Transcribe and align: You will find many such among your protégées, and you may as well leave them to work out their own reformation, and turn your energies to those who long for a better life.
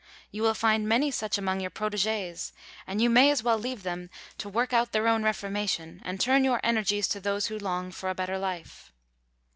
You 0.31 0.41
will 0.41 0.55
find 0.55 0.89
many 0.89 1.11
such 1.11 1.37
among 1.37 1.59
your 1.59 1.69
protégées, 1.69 2.53
and 2.87 2.99
you 2.99 3.07
may 3.07 3.29
as 3.29 3.43
well 3.43 3.59
leave 3.59 3.83
them 3.83 4.09
to 4.39 4.49
work 4.49 4.73
out 4.73 4.93
their 4.93 5.07
own 5.07 5.21
reformation, 5.21 6.01
and 6.03 6.19
turn 6.19 6.43
your 6.43 6.59
energies 6.63 7.07
to 7.09 7.19
those 7.19 7.45
who 7.53 7.59
long 7.59 7.91
for 7.91 8.09
a 8.09 8.15
better 8.15 8.39
life. 8.39 8.91